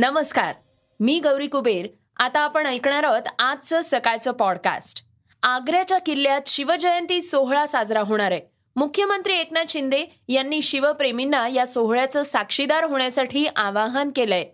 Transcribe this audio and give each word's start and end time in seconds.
नमस्कार 0.00 0.54
मी 1.00 1.20
गौरी 1.20 1.46
कुबेर. 1.46 1.86
आता 2.16 2.40
आपण 2.40 2.66
ऐकणार 2.66 3.04
आहोत 3.04 3.22
आजचं 3.38 3.80
सकाळचं 3.84 4.32
पॉडकास्ट 4.32 5.04
आग्र्याच्या 5.42 5.98
किल्ल्यात 5.98 6.40
शिवजयंती 6.46 7.22
सोहळा 7.22 7.66
साजरा 7.66 8.00
होणार 8.00 8.32
आहे. 8.32 8.40
मुख्यमंत्री 8.76 9.34
एकनाथ 9.34 9.64
शिंदे 9.68 10.04
यांनी 10.28 10.62
शिवप्रेमींना 10.62 11.48
या 11.48 11.66
सोहळ्याचं 11.66 12.22
साक्षीदार 12.22 12.84
होण्यासाठी 12.84 13.46
आवाहन 13.56 14.10
केलंय. 14.16 14.44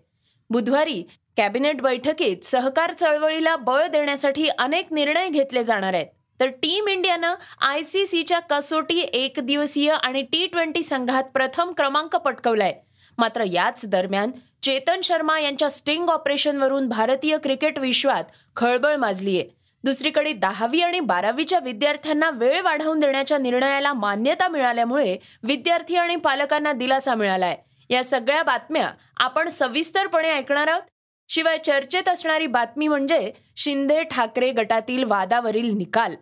बुधवारी 0.49 1.03
कॅबिनेट 1.37 1.81
बैठकीत 1.81 2.37
सहकार 2.43 2.91
चळवळीला 2.91 3.55
बळ 3.55 3.87
देण्यासाठी 3.87 4.47
अनेक 4.47 4.93
निर्णय 4.93 5.29
घेतले 5.29 5.63
जाणार 5.63 5.93
आहेत. 5.93 6.07
तर 6.39 6.45
टीम 6.45 6.87
इंडियानं 6.87 7.35
आय 7.61 7.83
सी 7.83 8.05
सीच्या 8.05 8.39
कसोटी 8.39 8.99
एकदिवसीय 8.99 9.91
आणि 9.91 10.21
टी 10.21 10.45
ट्वेंटी 10.45 10.83
संघात 10.83 11.23
प्रथम 11.23 11.71
क्रमांक 11.71 12.15
पटकवलाय. 12.15 12.73
मात्र 13.17 13.43
याच 13.43 13.85
दरम्यान 13.85 14.31
चेतन 14.63 15.01
शर्मा 15.03 15.39
यांच्या 15.39 15.69
स्टिंग 15.69 16.09
ऑपरेशनवरून 16.09 16.87
भारतीय 16.89 17.37
क्रिकेट 17.37 17.79
विश्वात 17.79 18.23
खळबळ 18.55 18.95
माजलीय. 18.95 19.43
दुसरीकडे 19.83 20.33
दहावी 20.33 20.81
आणि 20.81 20.99
बारावीच्या 20.99 21.59
विद्यार्थ्यांना 21.59 22.29
वेळ 22.29 22.61
वाढवून 22.61 22.99
देण्याच्या 22.99 23.37
निर्णयाला 23.37 23.93
मान्यता 23.93 24.47
मिळाल्यामुळे 24.47 25.17
विद्यार्थी 25.43 25.95
आणि 25.95 26.15
पालकांना 26.15 26.71
दिलासा 26.71 27.15
मिळालाय. 27.15 27.57
या 27.89 28.03
सगळ्या 28.03 28.43
बातम्या 28.43 28.91
आपण 29.17 29.49
सविस्तरपणे 29.49 30.31
ऐकणार 30.31 30.67
आहोत. 30.67 30.81
शिवाय 31.29 31.57
चर्चेत 31.57 32.09
असणारी 32.09 32.47
बातमी 32.47 32.87
म्हणजे 32.87 33.29
शिंदे 33.55 34.03
ठाकरे 34.03 34.51
गटातील 34.51 35.03
वादावरील 35.03 35.73
निकाल. 35.77 36.15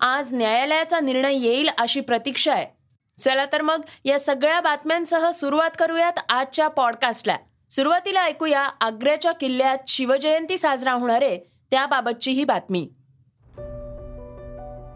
आज 0.00 0.34
न्यायालयाचा 0.34 1.00
निर्णय 1.00 1.34
येईल 1.34 1.68
अशी 1.78 2.00
प्रतीक्षा 2.00 2.52
आहे. 2.52 2.75
चला 3.18 3.44
तर 3.52 3.62
मग 3.62 3.80
या 4.04 4.18
सगळ्या 4.18 4.60
बातम्यांसह 4.60 5.30
सुरुवात 5.30 5.70
करूयात 5.78 6.12
आजच्या 6.28 6.68
पॉडकास्टला 6.68 7.36
सुरुवातीला 7.70 8.22
ऐकूया 8.22 8.60
आग्र्याच्या 8.80 9.32
किल्ल्यात 9.32 9.78
शिवजयंती 9.88 10.58
साजरा 10.58 10.92
होणार 10.92 11.22
आहे 11.22 11.38
त्याबाबतची 11.70 12.30
ही 12.30 12.44
बातमी. 12.44 12.88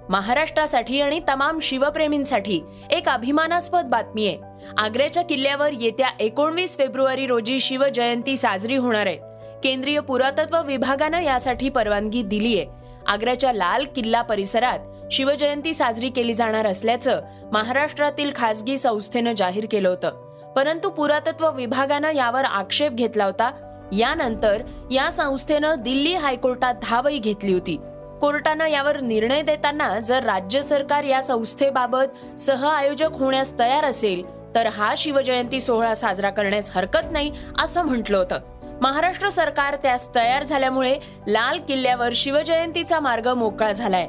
महाराष्ट्रासाठी 0.09 1.01
आणि 1.01 1.21
तमाम 1.29 1.59
शिवप्रेमींसाठी 1.61 2.61
एक 2.91 3.09
अभिमानास्पद 3.09 3.85
बातमी 3.85 4.27
आहे. 4.29 4.39
आग्र्याच्या 4.79 5.23
किल्ल्यावर 5.25 5.71
येत्या 5.81 6.09
एकोणवीस 6.21 6.79
फेब्रुवारी 6.79 7.27
रोजी 7.27 7.61
शिवजयंती 7.61 8.37
साजरी 8.37 8.77
होणार 8.77 9.07
आहे. 9.07 9.19
केंद्रीय 9.63 10.01
पुरातत्व 10.01 10.63
विभागानं 10.63 11.21
यासाठी 11.21 11.69
परवानगी 11.69 12.23
दिली 12.23 12.61
आहे 12.61 12.67
आग्र्याच्या 13.11 13.53
लाल 13.53 13.85
किल्ला 13.97 14.23
परिसरात 14.23 14.79
शिवजयंती 15.13 15.75
साजरी 15.75 16.09
केली 16.09 16.35
जाणार 16.35 16.67
असल्याचं 16.67 17.21
महाराष्ट्रातील 17.53 18.31
खासगी 18.35 18.77
संस्थेनं 18.77 19.33
जाहीर 19.33 19.67
केलं 19.71 19.89
होतं. 19.89 20.11
परंतु 20.57 20.91
पुरातत्व 20.91 21.51
विभागानं 21.51 22.13
यावर 22.15 22.45
आक्षेप 22.45 22.93
घेतला 22.93 23.25
होता. 23.25 23.51
यानंतर 23.93 24.63
या 24.91 25.11
संस्थेनं 25.13 25.75
दिल्ली 25.79 26.15
हायकोर्टात 26.15 26.75
धावही 26.83 27.19
घेतली 27.19 27.53
होती. 27.53 27.77
कोर्टानं 28.21 28.67
यावर 28.67 29.01
निर्णय 29.01 29.43
देताना 29.43 29.99
जर 29.99 30.23
राज्य 30.23 30.63
सरकार 30.63 31.05
या 31.05 31.23
संस्थेबाबत 31.23 32.41
सह 32.41 32.67
आयोजक 32.67 33.09
होण्यास 33.13 33.59
तयार 33.59 33.85
असेल 33.85 34.23
तर 34.55 34.67
हा 34.67 34.95
शिवजयंती 34.97 35.61
सोहळा 35.61 35.95
साजरा 35.95 36.31
करण्यास 36.31 36.71
हरकत 36.77 37.13
नाही 37.13 37.33
असं 37.59 37.83
म्हटलं 37.83 38.19
होतं. 38.19 38.60
महाराष्ट्र 38.81 39.29
सरकार 39.29 39.77
त्यास 39.77 40.15
तयार 40.15 40.43
झाल्यामुळे 40.43 40.99
लाल 41.29 41.59
किल्ल्यावर 41.69 42.13
शिवजयंतीचा 42.15 43.01
मार्ग 43.01 43.29
मोकळा 43.29 43.73
झालाय. 43.73 44.09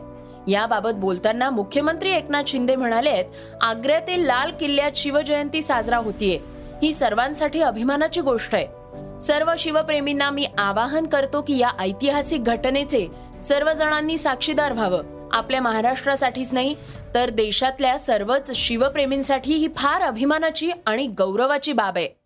याबाबत 0.51 0.89
बोलताना 0.89 1.49
मुख्यमंत्री 1.49 2.11
एकनाथ 2.11 2.43
शिंदे 2.47 2.75
म्हणाले 2.75 3.23
आग्र्यातील 3.61 4.25
लाल 4.25 4.51
किल्ल्यात 4.59 4.91
शिवजयंती 4.95 5.61
साजरा 5.61 5.97
होतीये. 5.97 6.39
ही 6.83 6.93
सर्वांसाठी 6.93 7.61
अभिमानाची 7.61 8.21
गोष्ट 8.21 8.55
आहे. 8.55 8.67
सर्व 9.21 9.53
शिवप्रेमींना 9.57 10.29
मी 10.29 10.47
आवाहन 10.57 11.05
करतो 11.05 11.41
की 11.41 11.57
या 11.57 11.69
ऐतिहासिक 11.79 12.43
घटनेचे 12.43 13.07
सर्वजणांनी 13.43 14.17
साक्षीदार 14.17 14.73
व्हावं. 14.73 15.29
आपल्या 15.31 15.61
महाराष्ट्रासाठीच 15.61 16.53
नाही 16.53 16.75
तर 17.15 17.29
देशातल्या 17.29 17.99
सर्वच 17.99 18.51
शिवप्रेमींसाठी 18.55 19.53
ही 19.53 19.67
फार 19.77 20.01
अभिमानाची 20.01 20.71
आणि 20.85 21.07
गौरवाची 21.07 21.73
बाब 21.73 21.97
आहे. 21.97 22.20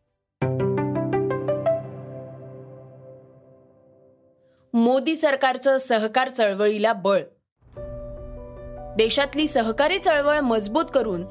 मोदी 4.76 5.16
सरकारचं 5.16 5.78
सहकार 5.78 6.30
चळवळीला 6.30 6.94
बळ. 6.94 7.20
देशातली 8.98 9.48
सहकारी 9.48 10.00
चळवळ 10.00 10.40
मजबूत 10.40 10.86
करून 10.94 11.26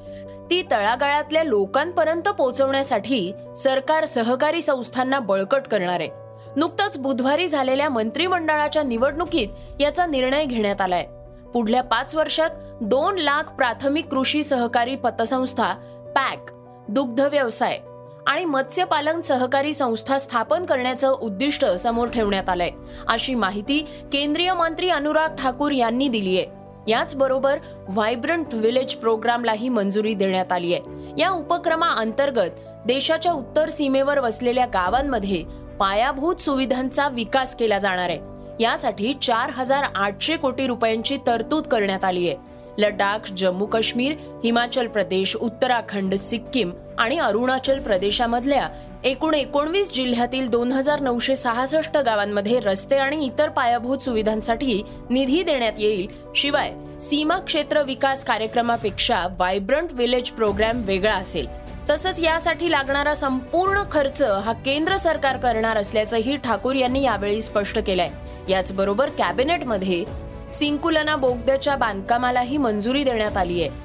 ती 0.50 0.66
तळागाळातल्या 0.71 1.44
लोकांपर्यंत 1.44 2.28
पोहोचवण्यासाठी 2.28 3.33
सरकार 3.56 4.04
सहकारी 4.04 4.62
संस्थांना 4.62 5.19
बळकट 5.19 5.62
करणार 5.66 6.00
आहे. 6.00 6.09
नुकताच 6.56 6.99
बुधवारी 6.99 7.49
झालेल्या 7.49 7.88
मंत्रिमंडळाच्या 7.88 8.83
निवडणुकीत 8.83 9.49
याचा 9.81 10.06
निर्णय 10.06 10.44
घेण्यात 10.44 10.81
आलाय. 10.81 11.06
पुढल्या 11.54 11.83
पाच 11.83 12.15
वर्षात 12.15 12.50
दोन 12.81 13.19
लाख 13.19 13.43
प्राथमिक 13.43 14.06
कृषी 14.06 14.44
सहकारी 14.44 14.97
पतसंस्था 14.97 15.72
पॅक 16.16 16.44
दुग्ध 16.88 17.21
व्यवसाय 17.21 17.78
आणि 18.27 18.45
मत्स्यपालन 18.45 19.21
सहकारी 19.21 19.73
संस्था 19.75 20.19
स्थापन 20.19 20.65
करण्याचं 20.65 21.12
उद्दिष्ट 21.12 21.65
समोर 21.65 22.09
ठेवण्यात 22.09 22.49
आलंय. 22.49 22.71
अशी 23.09 23.35
माहिती 23.35 23.79
केंद्रीय 24.12 24.53
मंत्री 24.53 24.89
अनुराग 24.89 25.29
ठाकूर 25.29 25.73
यांनी 25.73 26.09
दिली 26.09 26.39
आहे 26.39 26.47
याचबरोबर 26.89 27.59
व्हायब्रंट 27.89 28.55
विलेज 28.55 28.95
प्रोग्रामलाही 28.95 29.69
मंजुरी 29.69 30.15
देण्यात 30.15 30.53
आली 30.53 30.75
आहे 30.75 31.13
या 31.19 31.31
उपक्रमाअंतर्गत 31.31 32.61
देशाच्या 32.87 33.33
उत्तर 33.33 33.69
सीमेवर 33.69 34.19
वसलेल्या 34.19 34.67
गावांमध्ये 34.67 35.45
पायाभूत 35.79 36.37
सुविधांचा 36.37 37.09
विकास 37.09 37.57
केला 37.57 37.79
जाणार 37.79 38.09
आहे. 38.09 38.19
यासाठी 38.61 39.13
चार 39.13 39.51
हजार 39.51 39.84
आठशे 39.95 40.37
कोटी 40.37 40.67
रुपयांची 40.67 41.19
तरतूद 41.27 41.65
करण्यात 41.65 42.05
आली 42.05 42.29
आहे 42.29 42.53
लडाख 42.79 43.33
जम्मू 43.37 43.67
काश्मीर 43.67 44.12
हिमाचल 44.45 44.87
प्रदेश 44.87 45.37
उत्तराखंड 45.37 46.15
सिक्कीम 46.15 46.73
आणि 46.99 47.19
अरुणाचल 47.19 47.81
प्रदेशामधल्या 47.81 48.69
एकूण 49.05 49.35
एकोणवीस 49.35 49.95
जिल्ह्यातील 49.95 50.49
दोन 50.49 50.73
हजार 50.73 51.01
नऊशे 51.01 51.37
सहासष्ट 51.37 51.97
गावांमध्ये 51.97 52.61
रस्ते 52.61 52.97
आणि 52.97 53.25
इतर 53.27 53.49
पायाभूत 53.49 53.99
सुविधांसाठी 53.99 54.83
निधी 55.11 55.43
देण्यात 55.43 55.73
येईल. 55.79 56.07
शिवाय 56.37 56.73
सीमा 57.01 57.39
क्षेत्र 57.39 57.83
विकास 57.83 58.25
कार्यक्रमापेक्षा 58.25 59.27
व्हायब्रंट 59.31 59.93
विलेज 59.93 60.31
प्रोग्राम 60.31 60.83
वेगळा 60.84 61.15
असेल. 61.15 61.47
तसंच 61.91 62.21
यासाठी 62.21 62.71
लागणारा 62.71 63.15
संपूर्ण 63.15 63.83
खर्च 63.93 64.23
हा 64.23 64.53
केंद्र 64.53 64.97
सरकार 64.97 65.37
करणार 65.37 65.77
असल्याचंही 65.77 66.37
ठाकूर 66.37 66.75
यांनी 66.75 67.03
यावेळी 67.03 67.41
स्पष्ट 67.43 67.79
केलंय. 67.79 68.11
याचबरोबर 68.49 69.09
कॅबिनेटमध्ये 69.09 70.05
सिंकुलना 70.54 71.16
बोगद्याच्या 71.16 71.76
बांधकामालाही 71.76 72.56
मंजुरी 72.56 73.04
देण्यात 73.04 73.37
आली 73.37 73.62
आहे. 73.62 73.84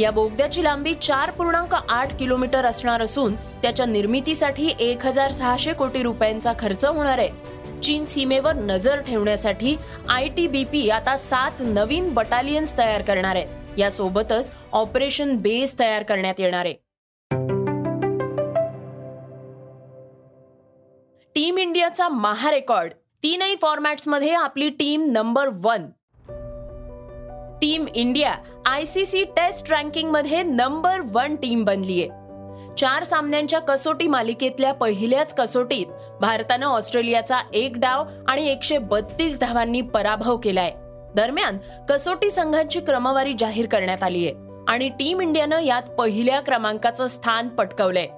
या 0.00 0.10
बोगद्याची 0.10 0.64
लांबी 0.64 0.94
चार 0.94 1.30
पूर्णांक 1.30 1.74
आठ 1.88 2.18
किलोमीटर 2.18 2.64
असणार 2.64 3.02
असून 3.02 3.34
त्याच्या 3.34 3.86
निर्मितीसाठी 3.86 4.70
एक 4.80 5.06
हजार 5.06 5.30
सहाशे 5.30 5.72
कोटी 5.72 6.02
रुपयांचा 6.02 6.52
खर्च 6.58 6.84
होणार 6.84 7.18
आहे. 7.18 7.30
चीन 7.82 8.04
सीमेवर 8.04 8.52
नजर 8.52 9.00
ठेवण्यासाठी 9.00 9.76
आय 10.08 10.28
टी 10.28 10.46
बी 10.46 10.64
पी 10.64 10.88
आता 10.90 11.16
सात 11.16 11.50
नवीन 11.60 12.14
बटालियन्स 12.14 12.78
तयार 12.78 13.02
करणार 13.02 13.36
आहे. 13.36 13.46
यासोबतच 13.78 14.52
ऑपरेशन 14.72 15.36
बेस 15.36 15.78
तयार 15.78 16.02
करण्यात 16.02 16.34
येणार 16.38 16.64
आहे. 16.64 16.74
टीम 21.34 21.58
इंडियाचा 21.58 22.08
महारेकॉर्ड. 22.08 22.92
तीनही 23.22 23.56
फॉर्मॅट्समध्ये 23.56 24.32
आपली 24.32 24.68
team 24.68 25.10
number 25.12 25.48
one 25.52 25.86
team 27.62 27.84
India 27.94 28.34
I 28.66 28.84
C 28.84 29.04
C 29.04 29.24
test 29.24 29.70
रँकिंगमध्ये 29.72 30.42
number 30.42 31.00
one 31.12 31.36
team 31.36 31.64
बनलीय 31.64 32.06
चार 32.78 33.04
सामन्यांच्या 33.04 33.58
कसोटी 33.58 34.06
मालिकेतल्या 34.06 34.72
पहिल्याच 34.72 35.34
कसोटीत 35.34 35.86
भारतानं 36.20 36.66
ऑस्ट्रेलियाचा 36.66 37.38
एक 37.54 37.72
डाव 37.76 38.04
आणि 38.28 38.48
एकशे 38.50 38.78
बत्तीस 38.78 39.38
धावांनी 39.40 39.80
पराभव 39.80 40.36
केलाय. 40.36 40.72
दरम्यान 41.14 41.58
कसोटी 41.88 42.30
संघांची 42.30 42.80
क्रमवारी 42.80 43.32
जाहीर 43.38 43.66
करण्यात 43.66 44.02
आली 44.02 44.26
आहे 44.26 44.34
आणि 44.68 44.88
टीम 44.88 45.20
इंडियानं 45.20 45.60
यात 45.60 45.82
पहिल्या 45.82 46.40
क्रमांकाचं 46.40 47.06
स्थान 47.06 47.48
पटकवलंय. 47.48 48.08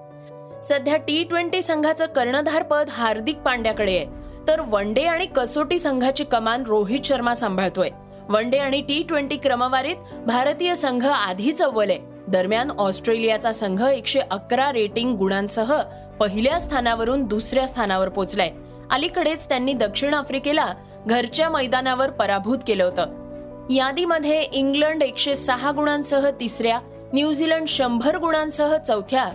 सध्या 0.64 0.96
टी 0.96 1.24
ट्वेंटी 1.24 1.62
संघाचं 1.62 2.06
कर्णधार 2.06 2.62
पद 2.62 2.86
हार्दिक 2.90 3.36
पांड्याकडे 3.36 3.96
आहे. 3.96 4.06
तर 4.48 4.60
वन 4.60 4.94
डे 4.94 5.04
आणि 5.04 5.26
कसोटी 5.26 5.78
संघाची 5.78 6.24
कमान 6.24 6.62
रोहित 6.66 7.00
शर्मा 7.04 7.34
सांभाळतोय. 7.34 7.90
वन 8.28 8.50
डे 8.50 8.58
आणि 8.58 8.80
टी 8.80 9.02
ट्वेंटी 9.08 9.36
क्रमवारीत 9.36 9.96
भारतीय 10.26 10.74
संघ 10.74 11.06
आधीच 11.06 11.62
अव्वल 11.62 11.90
आहे. 11.90 11.98
दरम्यान 12.28 12.70
ऑस्ट्रेलियाचा 12.70 13.52
संघ 13.52 13.82
एकशे 13.82 14.20
अकरा 14.30 14.72
रेटिंग 14.72 15.14
गुणांसह 15.16 15.74
पहिल्या 16.20 16.58
स्थानावरून 16.60 17.22
दुसऱ्या 17.22 17.66
स्थानावर 17.68 18.08
पोहोचलाय 18.08 18.50
अलीकडेच 18.90 19.48
त्यांनी 19.48 19.72
दक्षिण 19.72 20.14
आफ्रिकेला 20.14 20.72
घरच्या 21.06 21.48
मैदानावर 21.48 22.10
पराभूत 22.10 22.58
केलं 22.66 22.84
होतं. 22.84 23.68
यादीमध्ये 23.70 24.40
इंग्लंड 24.42 25.02
एकशे 25.02 25.34
सहा 25.34 25.70
गुणांसह 25.70 26.30
तिसऱ्या 26.40 26.78
न्यूझीलंड 27.12 27.66
शंभर 27.68 28.16
गुणांसह 28.16 28.76
चौथ्या 28.76 29.28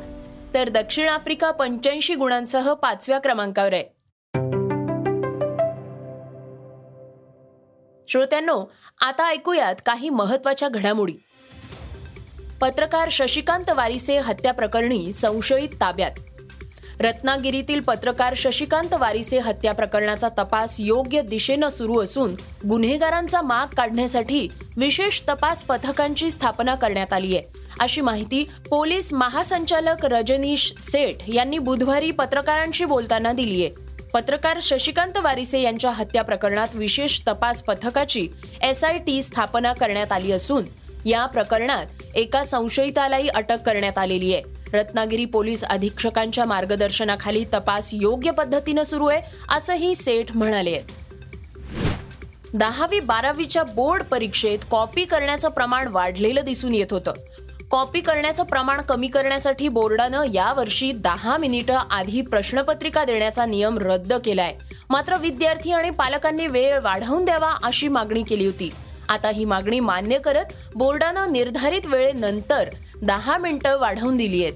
तर 0.54 0.70
दक्षिण 0.70 1.10
आफ्रिका 1.10 1.52
पंच्याऐंशी 1.52 2.16
गुणांसह 2.16 2.74
पाचव्या 2.74 3.20
क्रमांकावर 3.20 3.74
आहे. 3.74 3.99
श्रोत्यांनो 8.10 8.64
आता 9.02 9.30
ऐकूयात 9.30 9.76
काही 9.86 10.10
महत्त्वाच्या 10.10 10.70
घडामोडी. 10.70 11.14
पत्रकार 12.62 13.08
शशिकांत 13.12 13.70
वारिसे 13.70 14.20
हत्या 14.20 14.54
प्रकरणी 14.54 15.14
संशयित 15.14 15.70
ताब्यात. 15.82 16.12
रत्नागिरीतील 17.00 17.80
पत्रकार 17.80 18.34
शशिकांत 18.38 18.94
वारिसे 18.94 19.40
हत्या 19.40 19.72
प्रकरणाचा 19.72 20.30
तपास 20.30 20.76
योग्य 20.80 21.22
दिशेनं 21.22 21.70
सुरू 21.70 22.00
असून 22.00 22.36
गुन्हेगारांचा 22.70 23.42
माग 23.42 23.68
काढण्यासाठी 23.68 24.48
विशेष 24.78 25.22
तपास 25.30 25.64
पथकांची 25.64 26.32
स्थापना 26.32 26.76
करण्यात 26.76 27.14
आली 27.14 27.38
आहे. 27.38 27.60
अशी 27.80 28.02
माहिती 28.02 28.44
पोलीस 28.70 29.14
महासंचालक 29.14 30.06
रजनीश 30.06 30.74
सेठ 30.80 31.16
यांनी 31.28 31.60
बुधवारी 31.60 32.12
पत्रकारांशी 32.12 32.86
बोलताना 32.86 33.34
दिली 33.34 33.66
आहे. 33.66 33.89
पत्रकार 34.14 34.60
शशिकांत 34.62 35.18
वारिसे 35.18 35.62
यांच्या 35.62 35.92
हत्या 35.92 36.22
प्रकरणात 36.22 36.68
विशेष 36.74 37.20
तपास 37.28 37.64
पथकाची 37.64 38.28
एसआयटी 38.62 39.22
स्थापना 39.22 39.74
करण्यात 39.74 40.12
आली 40.12 40.32
असून 40.32 40.64
या 41.06 41.26
प्रकरणात 41.26 41.86
एका 42.16 42.44
संशयितालाही 42.44 43.28
अटक 43.28 43.62
करण्यात 43.66 43.98
आलेली 43.98 44.34
आहे. 44.34 44.44
रत्नागिरी 44.74 45.26
पोलीस 45.26 45.64
अधीक्षकांच्या 45.64 46.46
मार्गदर्शनाखाली 46.46 47.44
तपास 47.54 47.90
योग्य 47.94 48.32
पद्धतीनं 48.32 48.84
सुरू 48.84 49.06
आहे 49.06 49.22
असंही 49.50 49.96
सेठ 49.96 50.36
म्हणाले 50.36 50.80
दहावी 52.54 53.00
बारावीच्या 53.00 53.64
बोर्ड 53.64 54.04
परीक्षेत 54.04 54.60
कॉपी 54.72 55.06
करण्याचं 55.06 55.50
प्रमाण 55.50 55.88
वाढलेलं 55.88 56.42
दिसून 56.46 56.74
येत 56.74 56.92
होतं. 56.92 57.14
कॉपी 57.70 58.02
करण्याचं 58.02 58.44
प्रमाण 58.44 58.82
कमी 58.82 59.08
करण्यासाठी 59.08 59.68
बोर्डानं 59.68 60.24
यावर्षी 60.34 60.92
दहा 60.92 61.38
मिनिटं 61.38 61.78
आधी 61.92 62.22
प्रश्नपत्रिका 62.22 63.04
देण्याचा 63.06 63.46
नियम 63.46 63.78
रद्द 63.78 64.14
केलाय. 64.14 64.56
मात्र 64.90 65.18
विद्यार्थी 65.18 65.72
आणि 65.72 65.90
पालकांनी 65.90 66.48
वेळ 66.48 66.80
वाढवून 66.80 67.26
द्यावा 67.26 67.52
अशी 67.64 67.88
मागणी 67.88 68.24
केली 68.24 68.46
होती. 68.46 68.72
आता 69.10 69.30
ही 69.30 69.46
मागणी 69.46 69.80
मान्य 69.80 70.20
करत 70.20 70.46
बोर्डानं 70.76 71.32
निर्धारित 71.32 71.82
वेळेनंतर 71.86 72.70
दहा 73.02 73.38
मिनिटं 73.38 73.80
वाढवून 73.80 74.18
दिली 74.18 74.44
आहेत. 74.44 74.54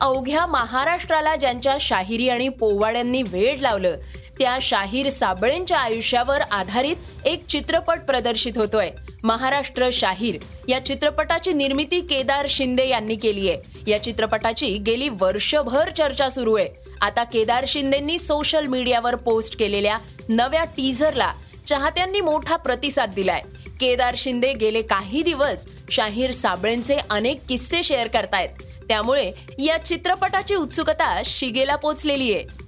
अवघ्या 0.00 0.46
महाराष्ट्राला 0.46 1.36
ज्यांच्या 1.36 1.76
शाहिरी 1.80 2.28
आणि 2.28 2.48
पोवाड्यांनी 2.48 3.22
वेळ 3.22 3.58
लावलं 3.60 3.96
त्या 4.38 4.58
शाहीर 4.62 5.08
साबळेंच्या 5.08 5.78
आयुष्यावर 5.78 6.40
आधारित 6.40 6.96
एक 7.24 7.46
चित्रपट 7.46 8.00
प्रदर्शित 8.00 8.52
होतोय. 8.56 8.90
महाराष्ट्र 9.22 9.88
शाहीर. 9.92 10.36
या 10.68 10.84
चित्रपटाची 10.84 11.52
निर्मिती 11.52 12.00
केदार 12.00 12.46
शिंदे 12.48 12.88
यांनी 12.88 13.14
केली 13.14 13.50
आहे. 13.50 13.90
या 13.90 14.02
चित्रपटाची 14.02 14.78
गेली 14.78 15.08
वर्षभर 15.08 15.90
चर्चा 15.90 16.28
सुरू 16.28 16.54
आहे. 16.54 16.68
आता 17.00 17.24
केदार 17.24 17.64
शिंदेंनी 17.68 18.18
सोशल 18.18 18.66
मीडियावर 18.66 19.14
पोस्ट 19.14 19.58
केलेल्या 19.58 19.98
नव्या 20.28 20.64
टीझरला 20.64 21.32
चाहत्यांनी 21.66 22.20
मोठा 22.20 22.56
प्रतिसाद 22.56 23.10
दिलाय. 23.14 23.42
केदार 23.80 24.14
शिंदे 24.16 24.52
गेले 24.52 24.82
काही 24.82 25.22
दिवस 25.22 25.66
शाहीर 25.90 26.30
साबळेंचे 26.30 26.96
अनेक 27.10 27.40
किस्से 27.48 27.82
शेअर 27.82 28.06
करतायत. 28.06 28.48
त्यामुळे 28.88 29.32
या 29.58 29.84
चित्रपटाची 29.84 30.54
उत्सुकता 30.54 31.22
शिगेला 31.24 31.76
पोचलेली 31.76 32.34
आहे. 32.34 32.65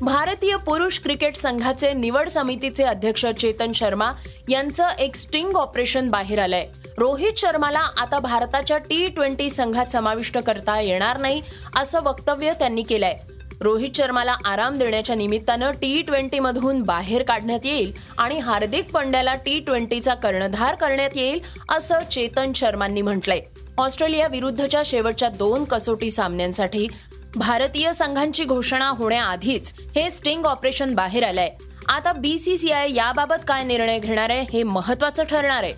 भारतीय 0.00 0.56
पुरुष 0.56 0.98
क्रिकेट 0.98 1.36
संघाचे 1.36 1.92
निवड 1.92 2.28
समितीचे 2.28 2.84
अध्यक्ष 2.84 3.26
चेतन 3.26 3.72
शर्मा 3.72 4.12
यांचं 4.48 4.88
एक 4.98 5.16
स्टिंग 5.16 5.54
ऑपरेशन 5.54 6.10
बाहेर 6.10 6.38
आलंय. 6.38 6.66
रोहित 6.98 7.32
शर्माला 7.36 7.78
आता 7.78 8.18
भारताच्या 8.18 8.78
टी 8.78 9.06
ट्वेंटी 9.06 9.50
संघात 9.50 9.86
समाविष्ट 9.86 10.38
करता 10.38 10.80
येणार 10.80 11.20
नाही 11.20 11.42
असं 11.76 12.02
वक्तव्य 12.02 12.52
त्यांनी 12.52 12.82
केलंय. 12.82 13.16
रोहित 13.60 13.88
शर्माला 13.94 14.36
आराम 14.44 14.78
देण्याच्या 14.78 15.16
निमित्तानं 15.16 15.70
टी 15.70 16.02
ट्वेंटी 16.02 16.38
मधून 16.38 16.82
बाहेर 16.82 17.22
काढण्यात 17.22 17.60
येईल 17.64 17.92
आणि 18.18 18.38
हार्दिक 18.38 18.90
पंड्याला 18.92 19.34
टी 19.34 19.58
ट्वेंटीचा 19.58 20.14
कर्णधार 20.14 20.74
करण्यात 20.74 21.10
येईल 21.14 21.40
असं 21.68 21.98
चेतन 22.10 22.52
शर्मांनी 22.52 23.02
म्हटलंय. 23.02 23.40
ऑस्ट्रेलिया 23.78 24.26
विरुद्धच्या 24.26 24.82
शेवटच्या 24.86 25.28
दोन 25.28 25.64
कसोटी 25.64 26.10
सामन्यांसाठी 26.10 26.88
भारतीय 27.36 27.92
संघांची 27.92 28.44
घोषणा 28.44 28.88
होण्याआधीच 28.88 29.74
हे 29.96 30.10
स्टिंग 30.10 30.44
ऑपरेशन 30.44 30.94
बाहेर 30.94 31.24
आलंय. 31.24 31.50
आता 31.88 32.12
बीसीसीआय 32.12 32.94
याबाबत 32.94 33.34
काय 33.48 33.64
निर्णय 33.64 33.98
घेणार 33.98 34.30
आहे 34.30 34.42
हे 34.52 34.62
महत्वाचं 34.62 35.24
ठरणार 35.24 35.62
आहे. 35.62 35.72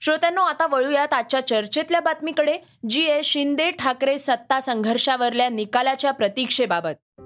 श्रोत्यांनो 0.00 0.42
आता 0.42 0.66
वळूयात 0.66 1.14
आजच्या 1.14 1.46
चर्चेतल्या 1.46 2.00
बातमीकडे 2.00 2.58
जी 2.88 3.10
आहे 3.10 3.22
शिंदे 3.22 3.70
ठाकरे 3.70 4.18
सत्ता 4.18 4.60
संघर्षावरल्या 4.60 5.48
निकालाच्या 5.48 6.10
प्रतीक्षेबाबत. 6.10 7.20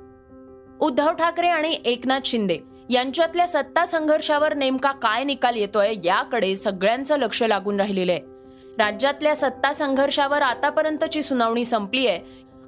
उद्धव 0.81 1.13
ठाकरे 1.13 1.49
आणि 1.49 1.79
एकनाथ 1.85 2.21
शिंदे 2.25 2.59
यांच्यातल्या 2.91 3.49
सत्ता 3.49 3.87
संघर्षावर 3.87 4.55
नेमका 4.55 4.93
काय 4.93 5.25
निकाल 5.25 5.57
येतोय 5.57 5.95
याकडे 6.05 6.57
सगळ्यांचं 6.57 7.19
लक्ष 7.19 7.43
लागून 7.43 7.77
राहिलेलं 7.77 8.13
आहे. 8.13 8.34
राज्यातल्या 8.79 9.37
सत्ता 9.37 9.73
संघर्षावर 9.73 10.43
आतापर्यंतची 10.43 11.23
सुनावणी 11.23 11.65
संपली 11.65 12.07
आहे 12.07 12.21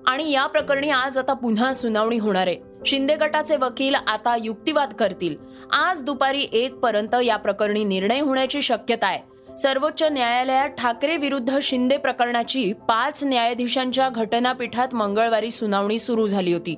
आणि 0.06 0.30
या 0.30 0.46
प्रकरणी 0.46 0.90
आज 0.90 1.18
आता 1.18 1.32
पुन्हा 1.32 1.72
सुनावणी 1.74 2.18
होणार 2.18 2.46
आहे. 2.46 2.56
शिंदे 2.86 3.16
गटाचे 3.16 3.56
वकील 3.56 3.94
आता 3.94 4.36
युक्तिवाद 4.40 4.92
करतील. 4.92 5.36
आज 5.72 6.02
दुपारी 6.02 6.46
एक 6.52 6.74
पर्यंत 6.74 7.14
या 7.24 7.36
प्रकरणी 7.36 7.84
निर्णय 7.84 8.20
होण्याची 8.20 8.62
शक्यता 8.62 9.06
आहे. 9.06 9.52
सर्वोच्च 9.56 10.02
न्यायालयात 10.02 10.68
ठाकरे 10.68 11.16
विरुद्ध 11.16 11.58
शिंदे 11.62 11.96
प्रकरणाची 11.96 12.72
पाच 12.72 13.24
न्यायाधीशांच्या 13.24 14.08
घटनापीठात 14.08 14.94
मंगळवारी 14.94 15.50
सुनावणी 15.50 15.98
सुरू 15.98 16.26
झाली 16.26 16.52
होती. 16.52 16.74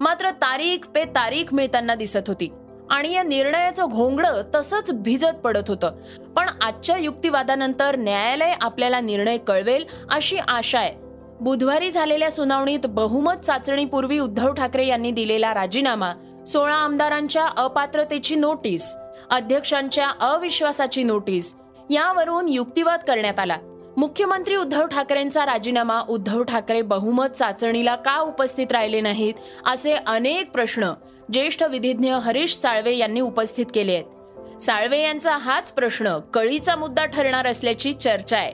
मात्र 0.00 0.30
तारीख 0.30 0.78
पे 0.94 1.04
तारीख 1.04 1.54
मिळताना 1.54 1.94
दिसत 1.94 2.28
होती. 2.28 2.52
आणि 2.92 3.12
या 3.12 3.22
निर्णयाचं 3.22 3.84
घोंगडं 3.84 4.42
तसंच 4.54 4.90
भिजत 4.92 5.36
पडत 5.44 5.68
होतं. 5.68 5.92
पण 6.36 6.48
आजच्या 6.60 6.96
युक्तिवादानंतर 6.96 7.96
न्यायालय 7.96 8.52
आपल्याला 8.60 9.00
निर्णय 9.00 9.36
कळवेल 9.38 9.84
अशी 10.10 10.36
आशा 10.48 10.78
आहे. 10.78 10.94
बुधवारी 11.40 11.90
झालेल्या 11.90 12.30
सुनावणीत 12.30 12.86
बहुमत 12.86 13.32
चाचणीपूर्वी 13.32 14.18
उद्धव 14.18 14.52
ठाकरे 14.52 14.86
यांनी 14.86 15.10
दिलेला 15.10 15.54
राजीनामा 15.54 16.12
सोळा 16.46 16.74
आमदारांच्या 16.74 17.46
अपात्रतेची 17.56 18.34
नोटीस 18.34 18.96
अध्यक्षांच्या 19.30 20.10
अविश्वासाची 20.20 21.02
नोटीस 21.02 21.56
यावरून 21.90 22.48
युक्तिवाद 22.48 23.00
करण्यात 23.00 23.38
आला. 23.38 23.56
मुख्यमंत्री 23.96 24.56
उद्धव 24.56 24.86
ठाकरेंचा 24.86 25.46
राजीनामा 25.46 26.00
उद्धव 26.08 26.42
ठाकरे 26.42 26.82
बहुमत 26.82 27.26
चाचणीला 27.26 27.94
का 27.94 28.18
उपस्थित 28.18 28.72
राहिले 28.72 29.00
नाहीत 29.00 29.34
असे 29.66 29.94
अनेक 30.06 30.50
प्रश्न 30.50 30.92
ज्येष्ठ 31.32 31.62
विधिज्ञ 31.62 32.12
हरीश 32.12 32.56
साळवे 32.56 32.96
यांनी 32.96 33.20
उपस्थित 33.20 33.66
केले 33.74 33.94
आहेत. 33.94 34.62
साळवे 34.62 35.00
यांचा 35.02 35.36
हाच 35.36 35.72
प्रश्न 35.72 36.18
कळीचा 36.18 36.76
मुद्दा 36.76 37.04
ठरणार 37.04 37.46
असल्याची 37.46 37.92
चर्चा 37.92 38.38
आहे. 38.38 38.52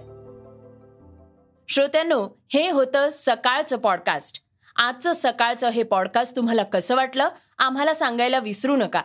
श्रोत्यांनो 1.68 2.28
हे 2.52 2.70
होतं 2.70 3.08
सकाळचं 3.12 3.76
पॉडकास्ट 3.76 4.42
आजचं 4.76 5.12
सकाळचं 5.12 5.68
हे 5.68 5.82
पॉडकास्ट 5.82 6.36
तुम्हाला 6.36 6.62
कसं 6.62 6.96
वाटलं 6.96 7.28
आम्हाला 7.58 7.94
सांगायला 7.94 8.38
विसरू 8.38 8.76
नका. 8.76 9.02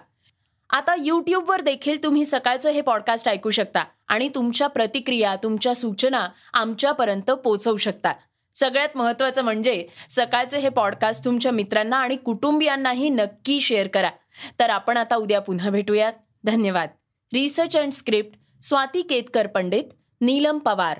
आता 0.70 0.96
यूट्यूबवर 1.00 1.62
देखील 1.62 2.04
तुम्ही 2.04 2.26
सकाळचं 2.26 2.70
हे 2.70 2.82
पॉडकास्ट 2.82 3.30
ऐकू 3.30 3.50
शकता 3.50 3.84
आणि 4.08 4.30
तुमच्या 4.36 4.68
प्रतिक्रिया 4.68 5.36
तुमच्या 5.36 5.76
सूचना 5.76 6.28
आमच्यापर्यंत 6.54 7.32
पोचवू 7.32 7.78
शकता. 7.78 8.14
सगळ्यात 8.56 8.90
महत्वाचं 8.96 9.42
म्हणजे 9.42 9.88
सकाळचं 10.10 10.58
हे 10.58 10.70
पॉडकास्ट 10.70 11.26
तुमच्या 11.26 11.52
मित्रांना 11.52 11.98
आणि 11.98 12.16
कुटुंबियांनाही 12.16 13.10
नक्की 13.10 13.62
शेअर 13.62 13.88
करा. 13.88 14.10
तर 14.60 14.70
आपण 14.70 14.98
आता 14.98 15.16
उद्या 15.16 15.40
पुन्हा 15.40 15.70
भेटूयात. 15.70 16.14
धन्यवाद. 16.44 16.90
Research 17.34 17.78
and 17.78 17.92
script 17.92 18.64
Swati 18.64 19.02
Ketkar 19.02 19.48
Pandit 19.48 19.84
Neelam 20.22 20.58
Pawar. 20.58 21.00